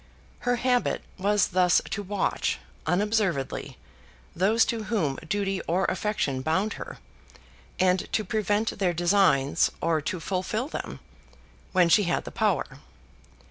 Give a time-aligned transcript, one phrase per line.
[0.49, 2.57] Her habit was thus to watch,
[2.87, 3.77] unobservedly,
[4.35, 6.97] those to whom duty or affection bound her,
[7.79, 11.01] and to prevent their designs, or to fulfil them,
[11.71, 12.79] when she had the power.